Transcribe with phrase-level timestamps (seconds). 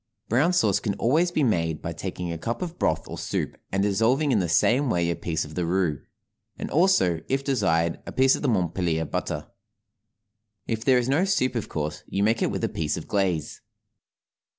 [0.29, 3.83] Brown sauce can always be made by taking a cup of broth or soup and
[3.83, 6.01] dissolving in the same way a piece of the roux;
[6.57, 9.51] and also, if desired, a piece of Montpellier butter.
[10.65, 13.61] If there is no soup of course you make it with a piece of glaze.